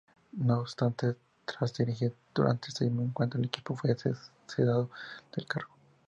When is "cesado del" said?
4.47-5.45